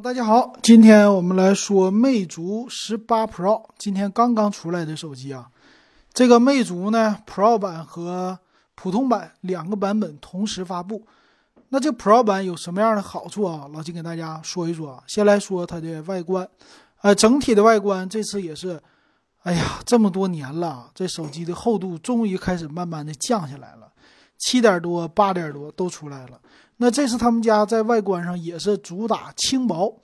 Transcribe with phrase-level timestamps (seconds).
[0.00, 5.50] 大家好，今天我们来说魅族十八 Pro，今天刚刚出来的手机啊。
[6.12, 8.38] 这个魅族呢，Pro 版和
[8.76, 11.04] 普通版两个版本同时发布。
[11.70, 13.68] 那这 Pro 版有什么样的好处啊？
[13.72, 15.02] 老金给大家说一说。
[15.08, 16.48] 先来说它的外观，
[17.00, 18.80] 呃，整体的外观这次也是，
[19.42, 23.90] 哎呀，这么多年了，这手机的厚度终于开始慢慢的降下来了，
[24.38, 26.40] 七点多、八点多都出来了。
[26.78, 30.00] 那这是他们家在外观上也是主打轻薄。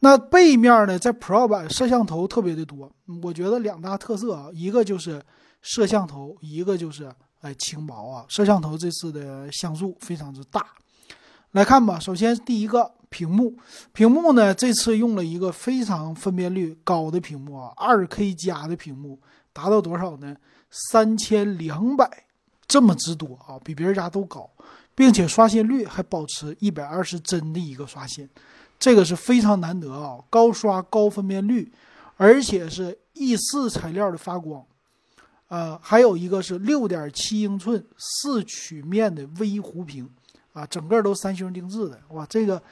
[0.00, 2.90] 那背面呢，在 Pro 版摄像头特别的多，
[3.22, 5.22] 我觉得两大特色啊，一个就是
[5.60, 7.08] 摄像头，一个就是
[7.40, 8.24] 哎轻薄啊。
[8.28, 10.66] 摄像头这次的像素非常之大。
[11.52, 13.56] 来看吧，首先第一个屏幕，
[13.92, 19.20] 屏幕呢这次用了一个非常分辨率高的屏幕啊，二 K 加的屏幕，
[19.52, 20.34] 达到多少呢？
[20.70, 22.24] 三千两百，
[22.72, 24.48] 这么之多啊，比别人家都高。
[24.94, 28.28] 并且刷新率还保持一百二十帧的一个刷新，
[28.78, 30.18] 这个是非常难得啊！
[30.28, 31.72] 高刷高分辨率，
[32.18, 34.62] 而且是 E 四材料的发光，
[35.48, 40.06] 呃，还有一个是六点七英寸四曲面的微弧屏
[40.52, 42.62] 啊，整个都三星定制的，哇，这个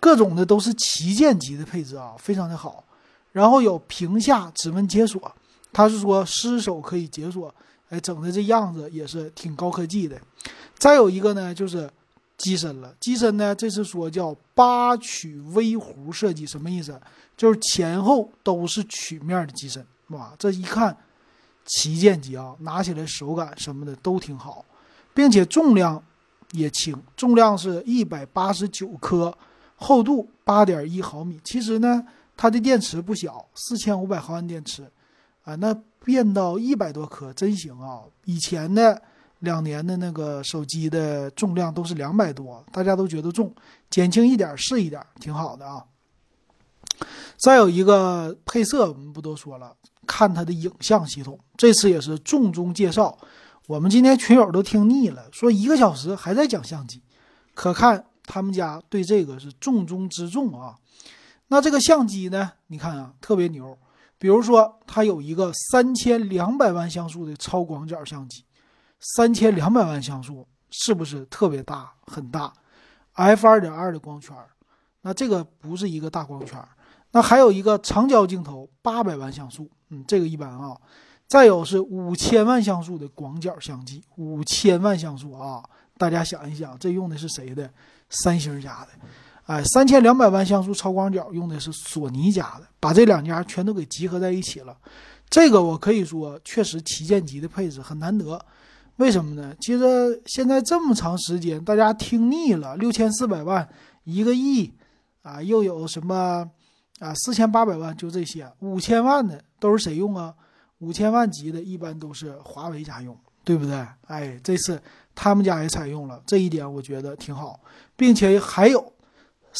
[0.00, 2.82] 各种的都是旗舰级的配置啊，非常的好。
[3.32, 5.30] 然后有屏下指纹解锁，
[5.70, 7.54] 它是说失手可以解锁，
[7.88, 10.20] 哎，整的这样子也是挺高科技的。
[10.78, 11.90] 再有一个呢，就是
[12.36, 12.94] 机身了。
[13.00, 17.00] 机身呢，这次说叫八曲微弧设计，什么意思？
[17.36, 19.84] 就是前后都是曲面的机身。
[20.08, 20.96] 哇，这一看
[21.64, 24.64] 旗舰机啊，拿起来手感什么的都挺好，
[25.14, 26.02] 并且重量
[26.52, 29.36] 也轻，重量是一百八十九克，
[29.76, 31.40] 厚度八点一毫米。
[31.44, 32.04] 其实呢，
[32.36, 34.90] 它的电池不小，四千五百毫安电池
[35.48, 38.02] 啊，那变到一百多克真行啊！
[38.24, 39.00] 以前的。
[39.42, 43.54] 两年的那个手机的重量都是两百多，大家都觉得重，
[43.88, 45.84] 减轻一点是一点，挺好的啊。
[47.36, 49.76] 再有一个配色，我们不多说了，
[50.08, 53.16] 看它的影像系统，这次也是重中介绍。
[53.68, 57.00] 我们今天群友都听腻了，说一个小时还在讲相机，
[57.54, 60.74] 可看他们家对这个是重中之重啊。
[61.46, 63.78] 那这个相机呢，你看啊，特别牛，
[64.18, 68.44] 比如说它有一个三千两百万像素的超广角相机。
[69.00, 72.52] 三千两百万像素是不是特别大很大
[73.12, 74.36] ？f 二点二的光圈，
[75.02, 76.60] 那这个不是一个大光圈。
[77.12, 80.76] 那还有一个长焦镜头，八百万像素，嗯，这个一般啊。
[81.28, 85.62] 再有是五千万像素的广角相机，五千万像素啊，
[85.96, 87.70] 大家想一想，这用的是谁的？
[88.10, 88.88] 三星家的。
[89.48, 94.76] 哎，三千两百万像素超广角用的是索尼家的，把这两家全都给集合在一起了。
[95.30, 98.38] 这个我可以说确实旗舰级的配置很难得。
[98.96, 99.56] 为什么呢？
[99.58, 103.66] 其实现在这么长时间，大家听腻了，六千四百万、
[104.04, 104.70] 一个亿，
[105.22, 106.46] 啊，又有什么
[106.98, 110.34] 啊，四千八百万，就这些，五千万的都是谁用啊？
[110.80, 113.82] 五千万级的一般都是华为家用，对不对？
[114.08, 114.78] 哎，这次
[115.14, 117.58] 他们家也采用了这一点，我觉得挺好，
[117.96, 118.92] 并且还有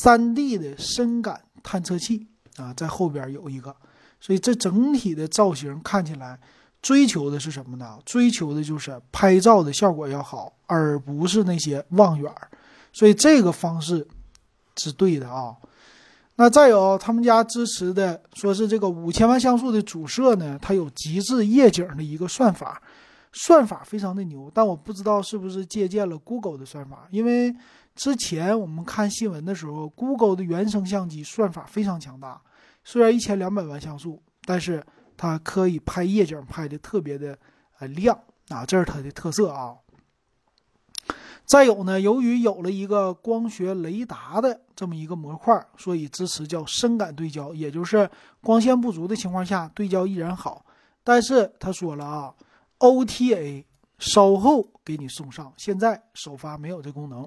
[0.00, 2.26] 三 D 的深感探测器
[2.56, 3.74] 啊，在后边有一个，
[4.20, 6.38] 所以这整体的造型看起来。
[6.80, 7.96] 追求的是什么呢？
[8.04, 12.48] 追求的就是拍照的效果要好，而不是那些望远儿
[12.92, 14.04] 所以这个方式
[14.76, 15.54] 是对的啊。
[16.34, 22.82] 那再有他们家支持的，说是这个五千万像素的主摄呢，它有极致夜景的一个算法，
[23.32, 24.50] 算法非常的牛。
[24.54, 27.54] 但我不知道是不是借鉴了 Google 的算法，因为
[27.94, 32.40] 之前我们看新闻的时候，Google 的原生相机算法非常强大，
[32.84, 34.82] 虽然一千两百万像素，但是。
[35.14, 37.38] 它可以拍夜景，拍的特别的
[37.78, 39.76] 呃亮啊，这是它的特色啊。
[41.44, 48.10] 再有呢，由于有了一个光学雷达的这么一个模块，所以支持叫深感对焦，也就是
[48.40, 50.64] 光线不足的情况下对焦依然好。
[51.04, 52.34] 但是他说了啊
[52.82, 53.64] ，OTA
[53.98, 57.26] 稍后给你送上，现在首发没有这功能。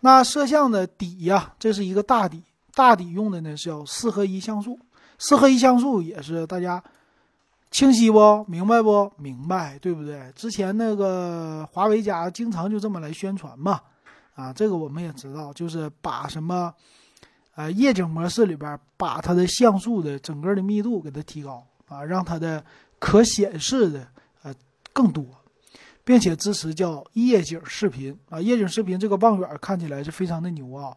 [0.00, 2.42] 那摄像的底呀，这是一个大底，
[2.74, 4.78] 大底用的呢是要四合一像素。
[5.18, 6.82] 四合一像素也是大家
[7.70, 10.32] 清晰不明白不明白，对不对？
[10.36, 13.80] 之前那个华为家经常就这么来宣传嘛，
[14.34, 16.72] 啊，这个我们也知道，就是把什么，
[17.54, 22.64] 呃，夜景模式里边把它的像素的整个的密度给它提高啊，让它的
[22.98, 24.06] 可显示的
[24.96, 25.26] 更多，
[26.02, 30.96] 并且支持叫夜景视频啊，夜景视频这个望远看起来是非常的牛啊。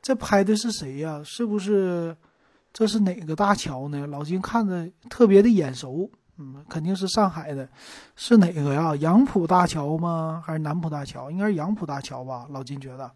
[0.00, 1.20] 这拍的是谁呀？
[1.24, 2.16] 是不是？
[2.72, 4.06] 这是哪个大桥呢？
[4.06, 6.08] 老金看着特别的眼熟，
[6.38, 7.68] 嗯，肯定是上海的，
[8.14, 8.94] 是哪个呀？
[8.94, 10.40] 杨浦大桥吗？
[10.46, 11.28] 还是南浦大桥？
[11.32, 12.46] 应该是杨浦大桥吧？
[12.50, 13.10] 老金觉得。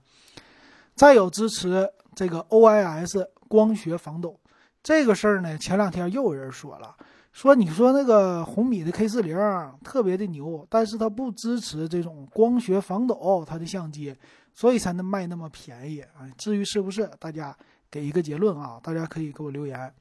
[0.96, 4.40] 再有支持这个 OIS 光学防抖。
[4.82, 6.94] 这个事儿呢，前两天又有人说了，
[7.34, 9.36] 说你说那个红米的 K 四零
[9.82, 14.14] 特别的牛，但是它不支持这种光学防抖，它的相机，
[14.54, 16.30] 所以才能卖那么便宜啊。
[16.38, 17.54] 至于是不是，大家
[17.90, 19.92] 给一个结论啊，大家可以给我留言。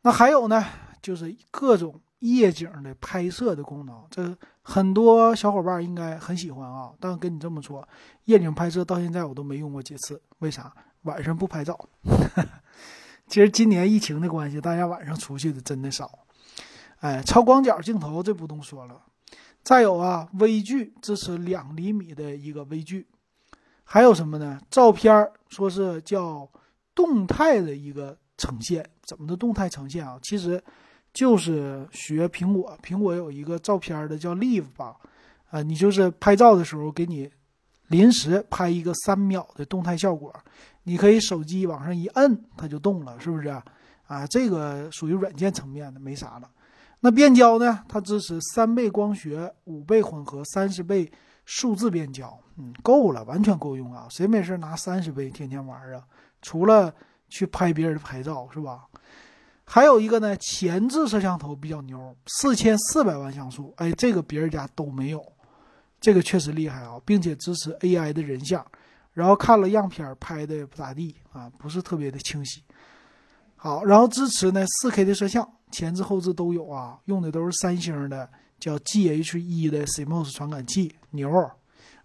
[0.00, 0.64] 那还有呢，
[1.02, 6.90] 就是各种夜景的拍摄的功能，这很多小伙伴应该很喜欢啊。
[6.98, 7.86] 但跟你这么说，
[8.24, 10.72] 夜景拍摄到现在我都没用过几次，为啥？
[11.02, 11.78] 晚上不拍照。
[13.28, 16.10] 其实今年疫情的关系，大家晚上出去的真的少。
[17.00, 19.02] 哎，超广角镜头这不用说了。
[19.62, 23.06] 再有啊，微距支持两厘米的一个微距，
[23.84, 24.58] 还有什么呢？
[24.70, 26.48] 照片说是叫
[26.94, 28.88] 动态的一个呈现。
[29.02, 30.18] 怎么的动态呈现啊？
[30.22, 30.62] 其实
[31.12, 34.96] 就是学苹果，苹果有一个照片的叫 Live 吧，
[35.50, 37.30] 啊，你就是拍照的时候给你
[37.88, 40.32] 临时拍一个三秒的动态效果，
[40.84, 43.48] 你可以手机往上一摁，它就动了，是不是？
[44.06, 46.48] 啊，这个属于软件层面的，没啥了。
[47.00, 47.82] 那变焦呢？
[47.88, 51.10] 它支持三倍光学、五倍混合、三十倍
[51.46, 54.06] 数字变焦，嗯，够了，完全够用啊！
[54.10, 56.04] 谁没事拿三十倍天天玩啊？
[56.42, 56.94] 除了
[57.28, 58.84] 去拍别人的拍照，是吧？
[59.64, 65.24] 还有一个呢，前置摄像头比较牛，四千四百万像素，哎，这个别人家都没有，
[66.00, 68.66] 这个确实厉害啊，并且支持 AI 的人像，
[69.12, 72.62] 然后看了样片拍的不咋地啊，不是特别的清晰。
[73.56, 78.28] 好，然后支持呢 4K 的摄像，前置后置都有啊，用的都是三星的
[78.58, 81.30] 叫 GH1 的 CMOS 传感器，牛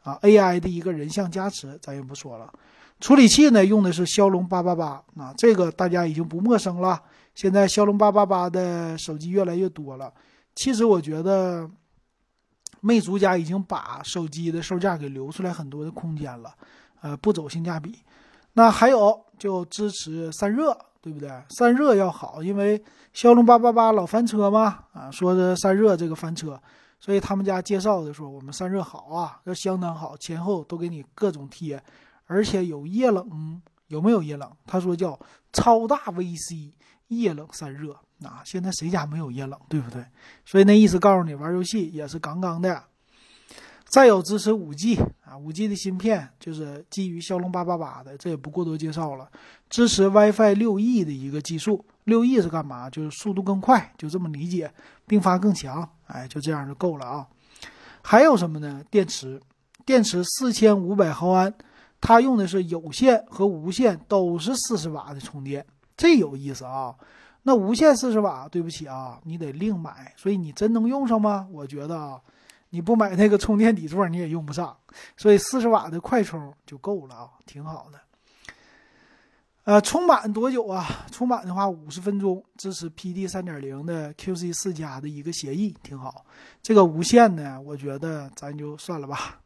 [0.03, 2.53] 啊，AI 的一个人像加持，咱也不说了。
[2.99, 7.01] 处理器呢，用的是骁龙八八八啊，这个大家已经不陌生了。
[7.33, 10.13] 现在骁龙八八八的手机越来越多了，
[10.55, 11.69] 其实我觉得，
[12.79, 16.55] 魅族家已经把手机的售价给留出来很多的空间了，
[17.01, 17.99] 呃，不走性价比。
[18.53, 21.29] 那还有就支持散热，对不对？
[21.49, 26.59] 散热要好，因为骁龙八八八老翻车嘛，啊，说的散热这个翻车，
[26.99, 31.79] 所以他们家介绍的说我们散热好啊，这相当好，前后都给你各种贴，
[32.25, 34.51] 而且有液冷，有没有液冷？
[34.65, 35.19] 他说叫
[35.53, 36.73] 超大 VC。
[37.09, 37.93] 液冷散热
[38.23, 40.03] 啊，现在谁家没有液冷，对不对？
[40.43, 42.83] 所以那意思告诉你，玩游戏也是杠杠的。
[43.87, 44.99] 再有支持五 G
[45.37, 49.29] 五 G 的芯片就是基于骁龙八八八的，这也不过多介绍了。
[49.69, 52.89] 支持 WiFi 六 E 的一个技术，六 E 是干嘛？
[52.89, 54.71] 就是速度更快，就这么理解，
[55.07, 57.27] 并发更强，哎，就这样就够了啊。
[58.01, 58.83] 还有什么呢？
[58.91, 59.41] 电池，
[59.85, 61.53] 电池四千五百毫安，
[61.99, 65.65] 它用的是有线和无线都是四十瓦的充电。
[65.97, 66.93] 这有意思啊！
[67.43, 70.13] 那无线四十瓦，对不起啊，你得另买。
[70.17, 71.47] 所以你真能用上吗？
[71.51, 72.19] 我觉得啊，
[72.75, 74.75] 你不买那个充电底座，你也用不上。
[75.15, 78.01] 所以四十瓦的快充就够了啊，挺好的。
[79.63, 80.85] 呃，充满多久啊？
[81.09, 86.25] 充满的话五十分钟，支持 PD 三点零的 QC 四加的一个协议，挺好。
[86.61, 89.39] 这个无线呢，我觉得咱就算了吧。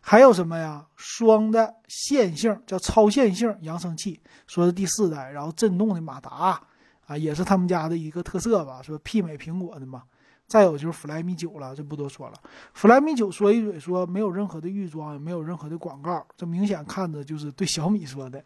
[0.00, 0.84] 还有什么呀？
[0.96, 6.60] 双的线性叫超线性扬声器，说是第四代，然后震动的马达
[7.06, 10.02] 啊，也是他们家的一个特色吧，说媲美苹果的嘛。
[10.46, 12.34] 再有就是 Flyme 九了，就不多说了。
[12.74, 18.42] Flyme 九说一嘴说没有任何的预装，也没有任何的广告，这明显看着就是对小米说的。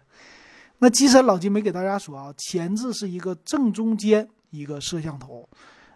[0.78, 5.48] 那机身老金没给大家说啊，前置是一个正中间一个摄像头，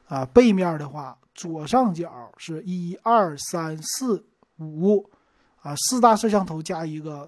[0.07, 4.25] 啊，背面的话左上角是一二三四
[4.59, 5.11] 五。
[5.65, 7.27] 啊，四大摄像头加一个，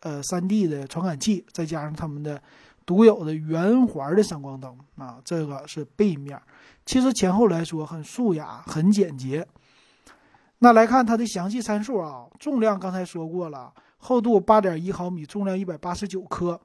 [0.00, 2.42] 呃，三 D 的传感器，再加上他们的
[2.86, 6.40] 独有的圆环的闪光灯啊，这个是背面。
[6.86, 9.46] 其实前后来说很素雅，很简洁。
[10.58, 16.60] 那来看它的详细参数啊，重量刚才说过了，厚度八点一毫米，重量一百八十九克。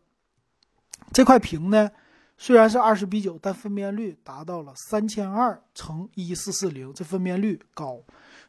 [1.11, 1.89] 这块屏呢，
[2.37, 7.99] 虽然是二十比九，但分辨率达到了三千二乘一四四零，这分辨率高。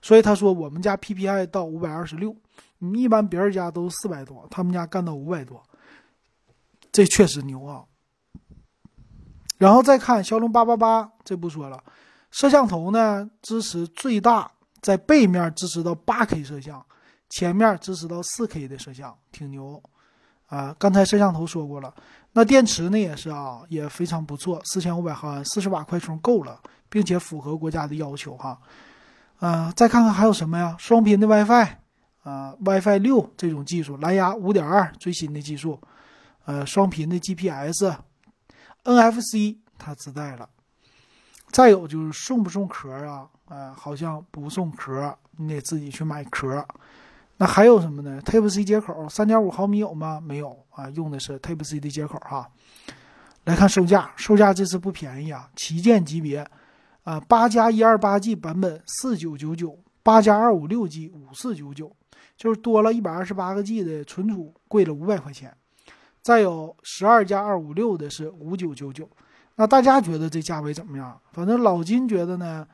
[0.03, 2.35] 所以他说我们家 PPI 到五百二十六，
[2.79, 5.62] 你一般别人家都四百多，他们家干到五百多，
[7.00, 7.85] 这确实牛啊。
[9.57, 11.83] 然后再看骁龙八八八，这不说了，
[12.30, 14.50] 摄像头呢支持最大
[14.83, 16.85] 在背面支持到八 K 摄像，
[17.30, 19.83] 前面支持到四 K 的摄像，挺牛
[20.47, 20.76] 啊。
[20.78, 21.95] 刚才摄像头说过了，
[22.33, 28.61] 那电池呢也是啊，也非常不错，四千五百毫安，四十瓦快充够了，并且符合国家的要求哈。
[29.38, 30.76] 啊，再看看还有什么呀？
[30.78, 31.69] 双频的 WiFi，
[32.25, 35.80] 啊，WiFi 六这种技术，蓝牙五点二最新的技术，
[36.50, 40.49] 呃，双频的 GPS，NFC 它自带了。
[41.52, 43.28] 再有就是送不送壳啊？
[43.47, 46.66] 啊，好像不送壳，你得自己去买壳。
[47.37, 50.21] 那还有什么呢？Type C 接口，三点五毫米有吗？
[50.21, 52.50] 没有啊，用的是 Type C 的接口哈。
[53.45, 56.45] 来看售价，售价这次不便宜啊，旗舰级别，
[57.04, 61.95] 啊，八加一二八 G 版本四九九九，八加二五六 G 五四九九，
[62.37, 65.57] 就是多了一百二十八个 G 的存储，贵了五百块钱。
[66.23, 69.09] 再有十二加二五六的是五九九九，
[69.57, 71.19] 那大家觉得这价位怎么样？
[71.33, 72.67] 反正老金觉得呢，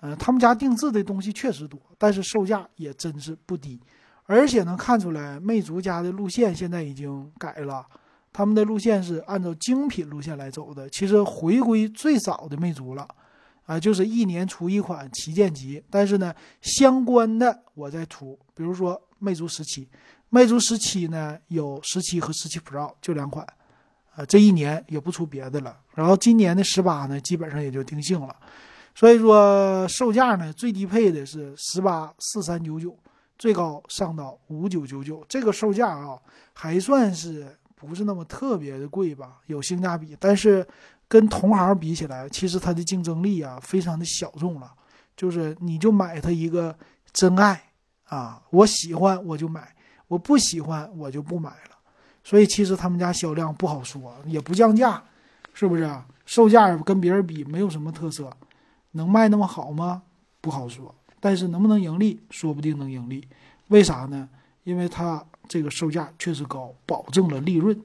[0.00, 3.80] 呃，他们家定制的东西确实多，但是售价也真是不低，
[4.24, 7.86] 而且能看出来魅族家的路线现在已经改了。
[8.32, 13.06] 他们的路线是按照精品路线来走的，其实回归最早的魅族了，
[13.64, 19.88] 啊，就是一年出一款旗舰机，但是呢，相关的我在出，比如说魅族十七，
[20.34, 23.46] 魅族十七呢有十七和十七 Pro 就两款，
[24.16, 28.34] 啊，这一年也不出别的了，然后今年的十八呢基本上也就定性了，
[28.96, 32.98] 所以说售价呢最低配的是十八四三九九，
[33.38, 36.18] 最高上到五九九九，这个售价啊
[36.52, 37.56] 还算是。
[37.86, 40.66] 不是那么特别的贵吧，有性价比，但是
[41.06, 44.72] 跟同行比起来，其实它的竞争力啊非常的小众了。
[45.14, 46.74] 就是你就买它一个
[47.12, 47.62] 真爱
[48.04, 49.70] 啊，我喜欢我就买，
[50.08, 51.76] 我不喜欢我就不买了。
[52.22, 55.02] 所以其实他们家销量不好说，也不降价，
[55.52, 55.90] 是不是？
[56.26, 58.30] 售价跟别人比没有什么特色，
[58.92, 60.02] 能卖那么好吗？
[60.40, 60.94] 不好说。
[61.20, 63.26] 但是能不能盈利，说不定能盈利。
[63.68, 64.28] 为啥呢？
[64.64, 65.24] 因为它。
[65.46, 67.78] 这个售价确实高，保证了利润，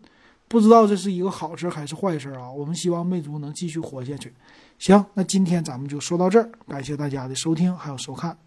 [0.47, 2.49] 不知道这是一个好事还是坏事啊？
[2.49, 4.33] 我们希望魅族能继续活下去。
[4.77, 8.37] 行，那今天咱们就说到这儿，感谢大家的收听还有收看。